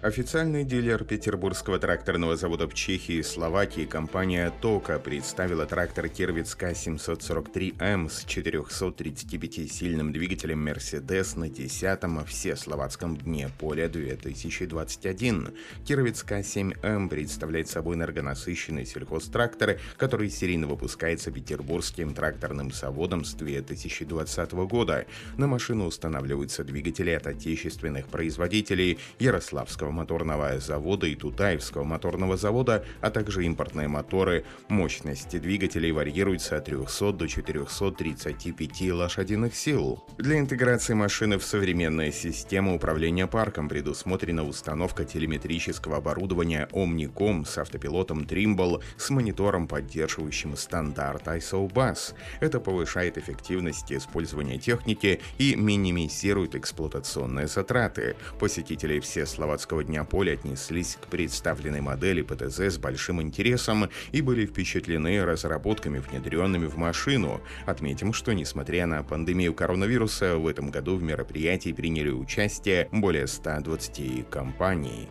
Официальный 0.00 0.62
дилер 0.62 1.02
Петербургского 1.02 1.80
тракторного 1.80 2.36
завода 2.36 2.68
в 2.68 2.74
Чехии 2.74 3.16
и 3.16 3.22
Словакии 3.24 3.84
компания 3.84 4.52
«Тока» 4.60 5.00
представила 5.00 5.66
трактор 5.66 6.08
Кирвиц 6.08 6.54
К-743М 6.54 8.08
с 8.08 8.24
435-сильным 8.24 10.12
двигателем 10.12 10.64
«Мерседес» 10.64 11.34
на 11.34 11.46
10-м 11.46 12.24
Всесловацком 12.26 13.16
дне 13.16 13.50
поля 13.58 13.88
2021. 13.88 15.48
Кирвиц 15.84 16.22
К-7М 16.22 17.08
представляет 17.08 17.68
собой 17.68 17.96
энергонасыщенный 17.96 18.86
сельхозтрактор, 18.86 19.80
который 19.96 20.30
серийно 20.30 20.68
выпускается 20.68 21.32
Петербургским 21.32 22.14
тракторным 22.14 22.70
заводом 22.70 23.24
с 23.24 23.34
2020 23.34 24.52
года. 24.52 25.06
На 25.36 25.48
машину 25.48 25.86
устанавливаются 25.86 26.62
двигатели 26.62 27.10
от 27.10 27.26
отечественных 27.26 28.06
производителей 28.06 29.00
Ярославского 29.18 29.87
Кировского 29.88 29.92
моторного 29.92 30.60
завода 30.60 31.06
и 31.06 31.14
Тутаевского 31.14 31.84
моторного 31.84 32.36
завода, 32.36 32.84
а 33.00 33.10
также 33.10 33.44
импортные 33.44 33.88
моторы. 33.88 34.44
Мощности 34.68 35.38
двигателей 35.38 35.92
варьируются 35.92 36.56
от 36.56 36.66
300 36.66 37.12
до 37.12 37.26
435 37.28 38.92
лошадиных 38.92 39.54
сил. 39.54 40.04
Для 40.18 40.38
интеграции 40.38 40.94
машины 40.94 41.38
в 41.38 41.44
современную 41.44 42.12
систему 42.12 42.76
управления 42.76 43.26
парком 43.26 43.68
предусмотрена 43.68 44.46
установка 44.46 45.04
телеметрического 45.04 45.96
оборудования 45.96 46.68
Omnicom 46.72 47.46
с 47.46 47.58
автопилотом 47.58 48.22
Trimble 48.22 48.82
с 48.96 49.10
монитором, 49.10 49.66
поддерживающим 49.68 50.56
стандарт 50.56 51.26
ISO 51.26 51.70
BUS. 51.70 52.14
Это 52.40 52.60
повышает 52.60 53.16
эффективность 53.18 53.92
использования 53.92 54.58
техники 54.58 55.20
и 55.38 55.54
минимизирует 55.56 56.54
эксплуатационные 56.54 57.46
затраты. 57.46 58.16
Посетители 58.38 59.00
все 59.00 59.26
Словацкого 59.26 59.77
Московского 59.78 59.84
дня 59.84 60.04
поля 60.04 60.32
отнеслись 60.32 60.98
к 61.00 61.06
представленной 61.06 61.80
модели 61.80 62.22
ПТЗ 62.22 62.60
с 62.60 62.78
большим 62.78 63.22
интересом 63.22 63.88
и 64.10 64.20
были 64.20 64.44
впечатлены 64.44 65.24
разработками, 65.24 65.98
внедренными 65.98 66.66
в 66.66 66.76
машину. 66.76 67.40
Отметим, 67.66 68.12
что 68.12 68.32
несмотря 68.32 68.86
на 68.86 69.02
пандемию 69.04 69.54
коронавируса, 69.54 70.36
в 70.36 70.46
этом 70.48 70.70
году 70.70 70.96
в 70.96 71.02
мероприятии 71.02 71.72
приняли 71.72 72.10
участие 72.10 72.88
более 72.90 73.26
120 73.28 74.28
компаний. 74.28 75.08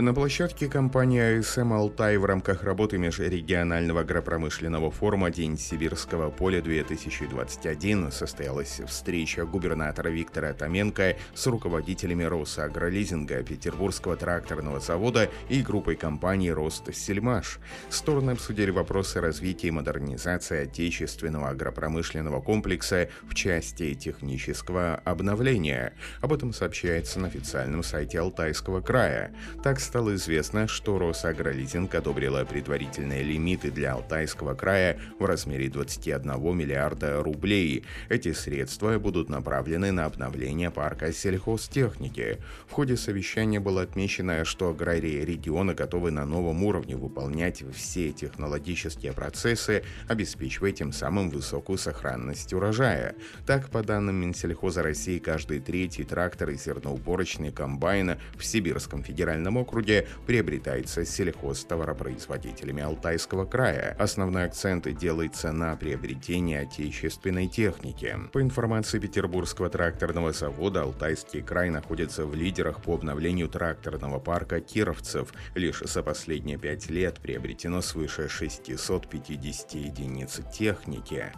На 0.00 0.14
площадке 0.14 0.68
компании 0.68 1.40
АСМ 1.40 1.72
«Алтай» 1.72 2.18
в 2.18 2.24
рамках 2.24 2.62
работы 2.62 2.98
межрегионального 2.98 4.02
агропромышленного 4.02 4.92
форума 4.92 5.28
«День 5.28 5.58
сибирского 5.58 6.30
поля-2021» 6.30 8.12
состоялась 8.12 8.80
встреча 8.86 9.44
губернатора 9.44 10.10
Виктора 10.10 10.52
Томенко 10.52 11.16
с 11.34 11.44
руководителями 11.48 12.22
Росагролизинга, 12.22 13.42
Петербургского 13.42 14.14
тракторного 14.14 14.78
завода 14.78 15.28
и 15.48 15.62
группой 15.62 15.96
компаний 15.96 16.52
«Ростсельмаш». 16.52 17.58
Стороны 17.90 18.30
обсудили 18.30 18.70
вопросы 18.70 19.20
развития 19.20 19.66
и 19.66 19.72
модернизации 19.72 20.62
отечественного 20.62 21.48
агропромышленного 21.48 22.40
комплекса 22.40 23.08
в 23.24 23.34
части 23.34 23.94
технического 23.94 24.94
обновления. 25.04 25.92
Об 26.20 26.32
этом 26.32 26.52
сообщается 26.52 27.18
на 27.18 27.26
официальном 27.26 27.82
сайте 27.82 28.20
Алтайского 28.20 28.80
края. 28.80 29.34
Так 29.64 29.80
стало 29.88 30.16
известно, 30.16 30.68
что 30.68 30.98
Росагролизинг 30.98 31.94
одобрила 31.94 32.44
предварительные 32.44 33.22
лимиты 33.22 33.70
для 33.70 33.94
Алтайского 33.94 34.54
края 34.54 35.00
в 35.18 35.24
размере 35.24 35.70
21 35.70 36.54
миллиарда 36.54 37.22
рублей. 37.22 37.84
Эти 38.10 38.34
средства 38.34 38.98
будут 38.98 39.30
направлены 39.30 39.90
на 39.90 40.04
обновление 40.04 40.70
парка 40.70 41.10
сельхозтехники. 41.10 42.36
В 42.66 42.72
ходе 42.72 42.98
совещания 42.98 43.60
было 43.60 43.80
отмечено, 43.80 44.44
что 44.44 44.68
аграрии 44.68 45.24
региона 45.24 45.72
готовы 45.72 46.10
на 46.10 46.26
новом 46.26 46.64
уровне 46.64 46.94
выполнять 46.94 47.64
все 47.74 48.12
технологические 48.12 49.14
процессы, 49.14 49.84
обеспечивая 50.06 50.72
тем 50.72 50.92
самым 50.92 51.30
высокую 51.30 51.78
сохранность 51.78 52.52
урожая. 52.52 53.14
Так, 53.46 53.70
по 53.70 53.82
данным 53.82 54.16
Минсельхоза 54.16 54.82
России, 54.82 55.18
каждый 55.18 55.60
третий 55.60 56.04
трактор 56.04 56.50
и 56.50 56.58
зерноуборочный 56.58 57.52
комбайн 57.52 58.18
в 58.36 58.44
Сибирском 58.44 59.02
федеральном 59.02 59.56
округе 59.56 59.77
округе 59.78 60.06
приобретается 60.26 61.04
сельхозтоваропроизводителями 61.04 62.82
Алтайского 62.82 63.44
края. 63.44 63.94
Основной 63.98 64.44
акцент 64.44 64.92
делается 64.98 65.52
на 65.52 65.76
приобретении 65.76 66.56
отечественной 66.56 67.46
техники. 67.46 68.16
По 68.32 68.42
информации 68.42 68.98
Петербургского 68.98 69.70
тракторного 69.70 70.32
завода, 70.32 70.82
Алтайский 70.82 71.42
край 71.42 71.70
находится 71.70 72.26
в 72.26 72.34
лидерах 72.34 72.82
по 72.82 72.94
обновлению 72.94 73.48
тракторного 73.48 74.18
парка 74.18 74.60
кировцев. 74.60 75.32
Лишь 75.54 75.80
за 75.80 76.02
последние 76.02 76.58
пять 76.58 76.90
лет 76.90 77.20
приобретено 77.20 77.80
свыше 77.80 78.28
650 78.28 79.74
единиц 79.74 80.40
техники. 80.52 81.32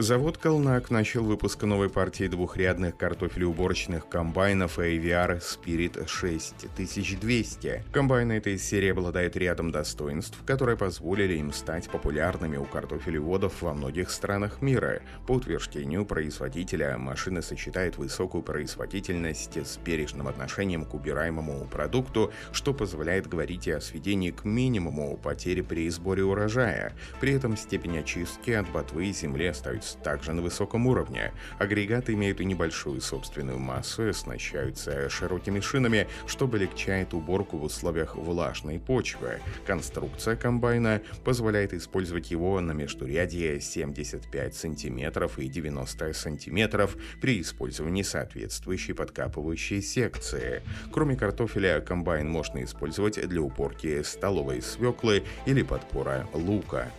Завод 0.00 0.38
«Колнак» 0.38 0.92
начал 0.92 1.24
выпуск 1.24 1.64
новой 1.64 1.90
партии 1.90 2.28
двухрядных 2.28 2.96
картофелеуборочных 2.96 4.08
комбайнов 4.08 4.78
AVR 4.78 5.42
Spirit 5.42 6.06
6200. 6.06 7.82
Комбайны 7.90 8.34
этой 8.34 8.58
серии 8.58 8.92
обладают 8.92 9.34
рядом 9.36 9.72
достоинств, 9.72 10.38
которые 10.46 10.76
позволили 10.76 11.38
им 11.38 11.52
стать 11.52 11.90
популярными 11.90 12.56
у 12.58 12.64
картофелеводов 12.64 13.60
во 13.60 13.74
многих 13.74 14.10
странах 14.10 14.62
мира. 14.62 15.02
По 15.26 15.32
утверждению 15.32 16.06
производителя, 16.06 16.96
машина 16.96 17.42
сочетает 17.42 17.98
высокую 17.98 18.44
производительность 18.44 19.56
с 19.56 19.78
бережным 19.78 20.28
отношением 20.28 20.84
к 20.84 20.94
убираемому 20.94 21.66
продукту, 21.66 22.32
что 22.52 22.72
позволяет 22.72 23.26
говорить 23.26 23.66
о 23.66 23.80
сведении 23.80 24.30
к 24.30 24.44
минимуму 24.44 25.16
потери 25.16 25.62
при 25.62 25.90
сборе 25.90 26.22
урожая. 26.22 26.92
При 27.18 27.32
этом 27.32 27.56
степень 27.56 27.98
очистки 27.98 28.52
от 28.52 28.70
ботвы 28.70 29.06
и 29.06 29.12
земли 29.12 29.46
остается 29.46 29.87
остаются 29.88 29.98
также 29.98 30.32
на 30.32 30.42
высоком 30.42 30.86
уровне. 30.86 31.32
Агрегаты 31.58 32.14
имеют 32.14 32.40
и 32.40 32.44
небольшую 32.44 33.00
собственную 33.00 33.58
массу 33.58 34.06
и 34.06 34.10
оснащаются 34.10 35.08
широкими 35.08 35.60
шинами, 35.60 36.06
что 36.26 36.44
облегчает 36.44 37.14
уборку 37.14 37.58
в 37.58 37.64
условиях 37.64 38.16
влажной 38.16 38.78
почвы. 38.78 39.40
Конструкция 39.66 40.36
комбайна 40.36 41.00
позволяет 41.24 41.72
использовать 41.72 42.30
его 42.30 42.60
на 42.60 42.72
междурядье 42.72 43.60
75 43.60 44.54
см 44.54 45.30
и 45.36 45.48
90 45.48 46.14
см 46.14 46.88
при 47.20 47.40
использовании 47.40 48.02
соответствующей 48.02 48.94
подкапывающей 48.94 49.82
секции. 49.82 50.62
Кроме 50.92 51.16
картофеля, 51.16 51.80
комбайн 51.80 52.28
можно 52.28 52.62
использовать 52.62 53.28
для 53.28 53.40
уборки 53.40 54.02
столовой 54.02 54.62
свеклы 54.62 55.22
или 55.46 55.62
подпора 55.62 56.26
лука. 56.32 56.90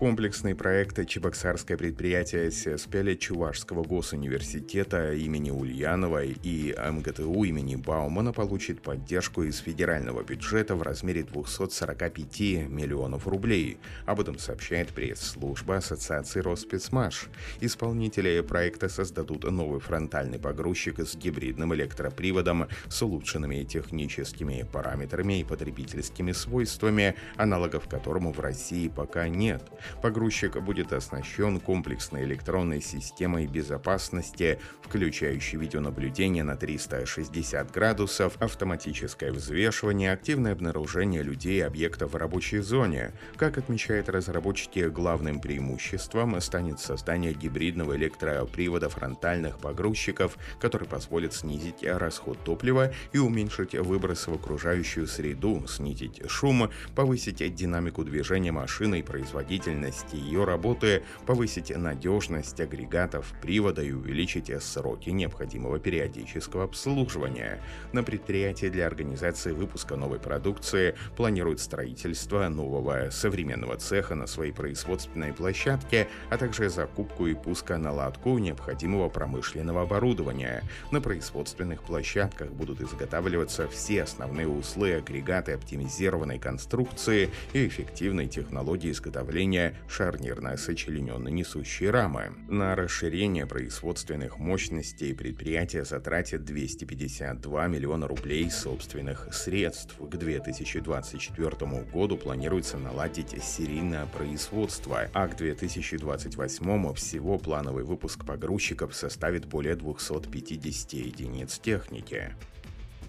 Комплексный 0.00 0.54
проект 0.54 1.06
«Чебоксарское 1.06 1.76
предприятие 1.76 2.50
ССПЛ 2.50 3.18
Чувашского 3.18 3.84
госуниверситета 3.84 5.12
имени 5.12 5.50
Ульянова 5.50 6.24
и 6.24 6.74
МГТУ 6.74 7.44
имени 7.44 7.76
Баумана 7.76 8.32
получит 8.32 8.80
поддержку 8.80 9.42
из 9.42 9.58
федерального 9.58 10.22
бюджета 10.22 10.74
в 10.74 10.80
размере 10.80 11.22
245 11.22 12.40
миллионов 12.70 13.28
рублей. 13.28 13.76
Об 14.06 14.20
этом 14.20 14.38
сообщает 14.38 14.88
пресс-служба 14.88 15.76
Ассоциации 15.76 16.40
Роспецмаш. 16.40 17.28
Исполнители 17.60 18.40
проекта 18.40 18.88
создадут 18.88 19.44
новый 19.44 19.80
фронтальный 19.80 20.38
погрузчик 20.38 21.00
с 21.00 21.14
гибридным 21.14 21.74
электроприводом 21.74 22.68
с 22.88 23.02
улучшенными 23.02 23.64
техническими 23.64 24.66
параметрами 24.72 25.40
и 25.40 25.44
потребительскими 25.44 26.32
свойствами, 26.32 27.16
аналогов 27.36 27.86
которому 27.86 28.32
в 28.32 28.40
России 28.40 28.88
пока 28.88 29.28
нет. 29.28 29.62
Погрузчик 30.02 30.60
будет 30.60 30.92
оснащен 30.92 31.60
комплексной 31.60 32.24
электронной 32.24 32.80
системой 32.80 33.46
безопасности, 33.46 34.58
включающей 34.82 35.58
видеонаблюдение 35.58 36.44
на 36.44 36.56
360 36.56 37.70
градусов, 37.70 38.36
автоматическое 38.40 39.32
взвешивание, 39.32 40.12
активное 40.12 40.52
обнаружение 40.52 41.22
людей 41.22 41.58
и 41.58 41.62
объектов 41.62 42.12
в 42.12 42.16
рабочей 42.16 42.58
зоне. 42.58 43.12
Как 43.36 43.58
отмечают 43.58 44.08
разработчики, 44.08 44.88
главным 44.88 45.40
преимуществом 45.40 46.40
станет 46.40 46.80
создание 46.80 47.32
гибридного 47.32 47.96
электропривода 47.96 48.88
фронтальных 48.88 49.58
погрузчиков, 49.58 50.36
который 50.60 50.88
позволит 50.88 51.34
снизить 51.34 51.82
расход 51.82 52.38
топлива 52.44 52.92
и 53.12 53.18
уменьшить 53.18 53.74
выбросы 53.74 54.30
в 54.30 54.34
окружающую 54.34 55.06
среду, 55.06 55.64
снизить 55.66 56.22
шум, 56.28 56.70
повысить 56.94 57.54
динамику 57.54 58.04
движения 58.04 58.52
машины 58.52 59.00
и 59.00 59.02
производительность 59.02 59.79
производительность 59.80 60.12
ее 60.12 60.44
работы, 60.44 61.02
повысить 61.26 61.74
надежность 61.76 62.60
агрегатов 62.60 63.32
привода 63.42 63.82
и 63.82 63.92
увеличить 63.92 64.50
сроки 64.62 65.10
необходимого 65.10 65.78
периодического 65.78 66.64
обслуживания. 66.64 67.62
На 67.92 68.02
предприятии 68.02 68.68
для 68.68 68.86
организации 68.86 69.52
выпуска 69.52 69.96
новой 69.96 70.18
продукции 70.18 70.94
планируют 71.16 71.60
строительство 71.60 72.48
нового 72.48 73.10
современного 73.10 73.76
цеха 73.76 74.14
на 74.14 74.26
своей 74.26 74.52
производственной 74.52 75.32
площадке, 75.32 76.08
а 76.30 76.36
также 76.36 76.68
закупку 76.68 77.26
и 77.26 77.34
пусконаладку 77.34 78.38
необходимого 78.38 79.08
промышленного 79.08 79.82
оборудования. 79.82 80.62
На 80.90 81.00
производственных 81.00 81.82
площадках 81.82 82.50
будут 82.52 82.80
изготавливаться 82.80 83.68
все 83.68 84.02
основные 84.02 84.48
узлы, 84.48 84.94
агрегаты 84.94 85.52
оптимизированной 85.52 86.38
конструкции 86.38 87.30
и 87.52 87.66
эффективной 87.66 88.26
технологии 88.26 88.90
изготовления 88.90 89.69
шарнирно-сочлененной 89.88 91.30
несущей 91.30 91.90
рамы. 91.90 92.32
На 92.48 92.74
расширение 92.74 93.46
производственных 93.46 94.38
мощностей 94.38 95.14
предприятие 95.14 95.84
затратит 95.84 96.44
252 96.44 97.66
миллиона 97.66 98.06
рублей 98.06 98.50
собственных 98.50 99.32
средств. 99.32 99.96
К 99.98 100.16
2024 100.16 101.82
году 101.92 102.16
планируется 102.16 102.78
наладить 102.78 103.42
серийное 103.42 104.06
производство, 104.06 105.08
а 105.12 105.28
к 105.28 105.36
2028 105.36 106.94
всего 106.94 107.38
плановый 107.38 107.84
выпуск 107.84 108.24
погрузчиков 108.24 108.94
составит 108.94 109.46
более 109.46 109.76
250 109.76 110.92
единиц 110.92 111.58
техники. 111.58 112.34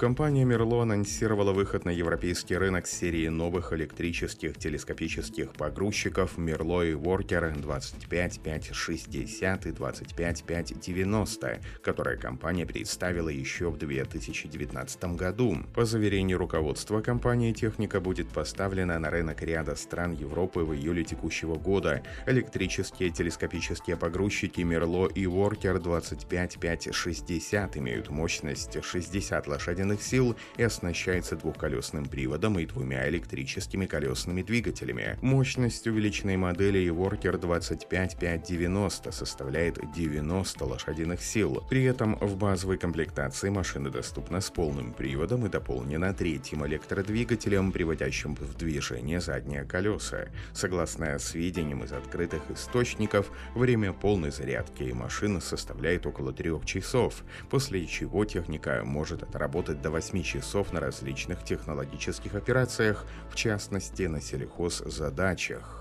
Компания 0.02 0.44
Merlo 0.46 0.82
анонсировала 0.82 1.54
выход 1.54 1.86
на 1.86 1.92
европейский 1.92 2.58
рынок 2.58 2.88
серии 2.88 3.28
новых 3.28 3.72
электрических 3.72 4.58
телескопических 4.58 5.54
погрузчиков 5.54 6.40
Merlo 6.40 6.90
и 6.90 6.94
Worker 6.94 7.62
25560 7.62 9.68
и 9.68 9.72
25590, 9.72 11.62
которые 11.84 12.18
компания 12.18 12.66
представила 12.66 13.30
еще 13.30 13.70
в 13.70 13.78
2019 13.78 15.04
году. 15.16 15.58
По 15.76 15.86
заверению 15.86 16.40
руководства 16.40 17.02
компании, 17.02 17.54
техника 17.54 18.00
будет 18.00 18.30
поставлена 18.30 18.98
на 18.98 19.12
рынок 19.12 19.44
ряда 19.44 19.76
стран 19.76 20.14
Европы 20.14 20.62
в 20.62 20.74
июле 20.74 21.04
текущего 21.04 21.58
года. 21.58 22.02
Электрические 22.26 23.12
телескопические 23.12 23.98
погрузчики 23.98 24.62
Merlo 24.62 25.14
и 25.14 25.26
Worker 25.26 25.80
25560 25.80 27.78
имеют 27.78 28.10
мощность 28.10 28.84
60 28.84 29.46
лошадиных 29.46 29.91
лошадиных 29.92 30.02
сил 30.02 30.36
и 30.58 30.64
оснащается 30.64 31.36
двухколесным 31.36 32.06
приводом 32.06 32.60
и 32.60 32.66
двумя 32.66 33.08
электрическими 33.10 33.86
колесными 33.86 34.42
двигателями. 34.42 35.18
Мощность 35.22 35.88
увеличенной 35.88 36.38
модели 36.38 36.88
Worker 36.88 37.38
25590 37.38 39.12
составляет 39.12 39.80
90 39.94 40.66
лошадиных 40.66 41.22
сил. 41.22 41.64
При 41.70 41.84
этом 41.84 42.16
в 42.20 42.38
базовой 42.38 42.78
комплектации 42.78 43.50
машина 43.50 43.90
доступна 43.90 44.42
с 44.42 44.50
полным 44.50 44.94
приводом 44.94 45.46
и 45.46 45.50
дополнена 45.50 46.14
третьим 46.14 46.66
электродвигателем, 46.66 47.72
приводящим 47.72 48.36
в 48.36 48.58
движение 48.58 49.20
задние 49.20 49.64
колеса. 49.64 50.28
Согласно 50.54 51.20
сведениям 51.20 51.84
из 51.84 51.92
открытых 51.92 52.42
источников, 52.50 53.32
время 53.56 53.94
полной 53.94 54.32
зарядки 54.32 54.92
машины 54.94 55.42
составляет 55.42 56.06
около 56.06 56.32
трех 56.32 56.66
часов, 56.66 57.24
после 57.50 57.86
чего 57.86 58.26
техника 58.26 58.82
может 58.86 59.24
отработать 59.24 59.81
до 59.82 59.90
8 59.90 60.24
часов 60.24 60.74
на 60.74 60.80
различных 60.80 61.44
технологических 61.44 62.36
операциях, 62.36 63.06
в 63.30 63.36
частности 63.36 64.04
на 64.04 64.22
сельхоззадачах. 64.22 65.81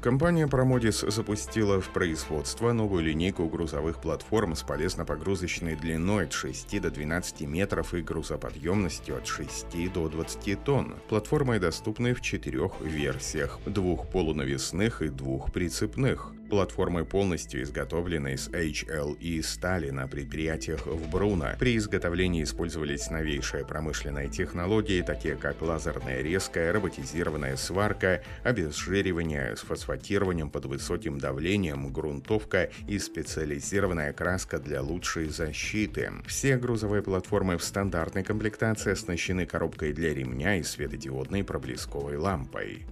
Компания 0.00 0.46
Promodis 0.46 1.10
запустила 1.10 1.80
в 1.80 1.88
производство 1.88 2.72
новую 2.72 3.02
линейку 3.02 3.48
грузовых 3.48 4.00
платформ 4.00 4.54
с 4.54 4.62
полезно-погрузочной 4.62 5.74
длиной 5.74 6.26
от 6.26 6.32
6 6.32 6.80
до 6.80 6.90
12 6.92 7.40
метров 7.40 7.94
и 7.94 8.02
грузоподъемностью 8.02 9.16
от 9.16 9.26
6 9.26 9.92
до 9.92 10.08
20 10.08 10.62
тонн. 10.62 10.94
Платформы 11.08 11.58
доступны 11.58 12.14
в 12.14 12.20
четырех 12.20 12.80
версиях– 12.80 13.58
двух 13.66 14.08
полунавесных 14.08 15.02
и 15.02 15.08
двух 15.08 15.52
прицепных. 15.52 16.32
Платформы 16.48 17.04
полностью 17.04 17.62
изготовлены 17.62 18.32
из 18.32 18.48
HLE 18.48 19.42
стали 19.42 19.90
на 19.90 20.08
предприятиях 20.08 20.86
в 20.86 21.10
Бруно. 21.10 21.50
При 21.58 21.76
изготовлении 21.76 22.42
использовались 22.42 23.10
новейшие 23.10 23.66
промышленные 23.66 24.28
технологии, 24.28 25.02
такие 25.02 25.36
как 25.36 25.60
лазерная 25.60 26.22
резкая, 26.22 26.72
роботизированная 26.72 27.56
сварка, 27.56 28.22
обезжиривание 28.44 29.56
с 29.56 29.60
фосфатированием 29.88 30.50
под 30.50 30.66
высоким 30.66 31.18
давлением, 31.18 31.90
грунтовка 31.90 32.70
и 32.86 32.98
специализированная 32.98 34.12
краска 34.12 34.58
для 34.58 34.82
лучшей 34.82 35.28
защиты. 35.28 36.12
Все 36.26 36.58
грузовые 36.58 37.02
платформы 37.02 37.56
в 37.56 37.64
стандартной 37.64 38.22
комплектации 38.22 38.92
оснащены 38.92 39.46
коробкой 39.46 39.94
для 39.94 40.12
ремня 40.12 40.56
и 40.56 40.62
светодиодной 40.62 41.42
проблесковой 41.42 42.16
лампой. 42.16 42.84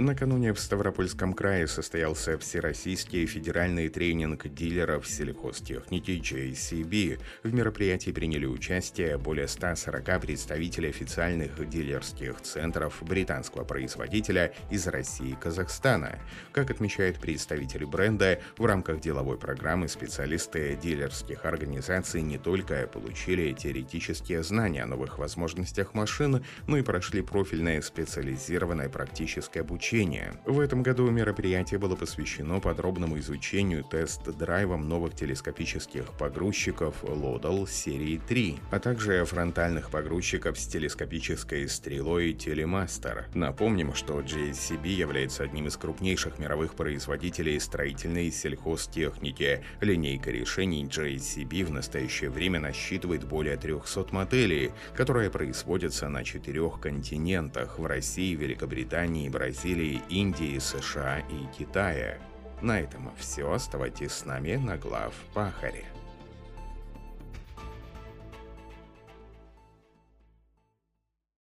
Накануне 0.00 0.54
в 0.54 0.58
Ставропольском 0.58 1.34
крае 1.34 1.66
состоялся 1.66 2.38
Всероссийский 2.38 3.26
федеральный 3.26 3.90
тренинг 3.90 4.48
дилеров 4.48 5.06
сельхозтехники 5.06 6.12
JCB. 6.12 7.20
В 7.42 7.52
мероприятии 7.52 8.10
приняли 8.10 8.46
участие 8.46 9.18
более 9.18 9.46
140 9.46 10.22
представителей 10.22 10.88
официальных 10.88 11.68
дилерских 11.68 12.40
центров 12.40 13.02
британского 13.02 13.64
производителя 13.64 14.54
из 14.70 14.86
России 14.86 15.32
и 15.32 15.36
Казахстана. 15.36 16.18
Как 16.52 16.70
отмечают 16.70 17.18
представители 17.18 17.84
бренда, 17.84 18.40
в 18.56 18.64
рамках 18.64 19.00
деловой 19.00 19.36
программы 19.36 19.86
специалисты 19.86 20.78
дилерских 20.82 21.44
организаций 21.44 22.22
не 22.22 22.38
только 22.38 22.86
получили 22.86 23.52
теоретические 23.52 24.42
знания 24.42 24.84
о 24.84 24.86
новых 24.86 25.18
возможностях 25.18 25.92
машин, 25.92 26.42
но 26.66 26.78
и 26.78 26.82
прошли 26.82 27.20
профильное 27.20 27.82
специализированное 27.82 28.88
практическое 28.88 29.60
обучение 29.60 29.89
обучения. 29.90 30.34
В 30.46 30.60
этом 30.60 30.82
году 30.82 31.10
мероприятие 31.10 31.78
было 31.78 31.96
посвящено 31.96 32.60
подробному 32.60 33.18
изучению 33.18 33.82
тест-драйвам 33.84 34.88
новых 34.88 35.14
телескопических 35.14 36.12
погрузчиков 36.12 37.02
Lodal 37.02 37.68
серии 37.68 38.20
3, 38.28 38.58
а 38.70 38.78
также 38.78 39.24
фронтальных 39.24 39.90
погрузчиков 39.90 40.58
с 40.58 40.66
телескопической 40.66 41.68
стрелой 41.68 42.32
Telemaster. 42.32 43.24
Напомним, 43.34 43.94
что 43.94 44.20
JCB 44.20 44.88
является 44.88 45.42
одним 45.42 45.66
из 45.66 45.76
крупнейших 45.76 46.38
мировых 46.38 46.74
производителей 46.74 47.58
строительной 47.58 48.26
и 48.26 48.30
сельхозтехники. 48.30 49.64
Линейка 49.80 50.30
решений 50.30 50.84
JCB 50.84 51.64
в 51.64 51.70
настоящее 51.70 52.30
время 52.30 52.60
насчитывает 52.60 53.24
более 53.24 53.56
300 53.56 54.06
моделей, 54.12 54.70
которые 54.94 55.30
производятся 55.30 56.08
на 56.08 56.22
четырех 56.24 56.80
континентах– 56.80 57.78
в 57.80 57.86
России, 57.86 58.34
Великобритании, 58.34 59.28
Бразилии, 59.28 59.79
Бразилии, 59.80 60.02
Индии, 60.10 60.58
США 60.58 61.20
и 61.20 61.46
Китая. 61.56 62.18
На 62.60 62.80
этом 62.80 63.10
все. 63.16 63.50
Оставайтесь 63.50 64.12
с 64.12 64.26
нами 64.26 64.56
на 64.56 64.76
глав 64.76 65.14
Пахаре. 65.32 65.86